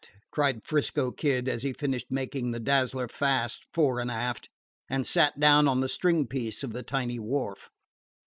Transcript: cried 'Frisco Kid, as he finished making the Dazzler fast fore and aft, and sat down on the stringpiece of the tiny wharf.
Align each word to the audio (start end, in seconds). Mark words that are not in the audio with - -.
cried 0.31 0.65
'Frisco 0.65 1.11
Kid, 1.11 1.47
as 1.47 1.61
he 1.61 1.73
finished 1.73 2.09
making 2.09 2.49
the 2.49 2.59
Dazzler 2.59 3.07
fast 3.07 3.67
fore 3.71 3.99
and 3.99 4.09
aft, 4.09 4.49
and 4.89 5.05
sat 5.05 5.39
down 5.39 5.67
on 5.67 5.79
the 5.79 5.87
stringpiece 5.87 6.63
of 6.63 6.73
the 6.73 6.81
tiny 6.81 7.19
wharf. 7.19 7.69